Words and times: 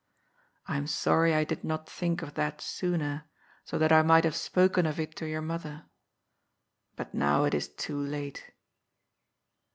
I 0.65 0.77
am 0.77 0.87
sorry 0.87 1.35
I 1.35 1.43
did 1.43 1.63
not 1.63 1.87
think 1.87 2.23
of 2.23 2.33
that 2.33 2.59
sooner, 2.59 3.25
so 3.63 3.77
that 3.77 3.91
I 3.91 4.01
might 4.01 4.23
have 4.23 4.35
spoken 4.35 4.87
of 4.87 4.99
it 4.99 5.15
to 5.17 5.27
your 5.29 5.43
mother. 5.43 5.85
But 6.95 7.13
now 7.13 7.43
it 7.43 7.53
is 7.53 7.67
too 7.69 7.99
late." 7.99 8.51